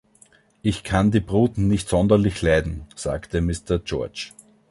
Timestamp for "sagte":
2.95-3.39